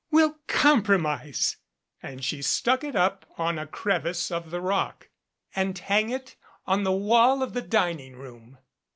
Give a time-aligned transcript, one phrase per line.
[0.09, 1.57] "We'll compromise,"
[2.01, 5.09] and she stuck it up on a crevice of the rock,
[5.55, 8.57] "and hang it on the wall of the dining room."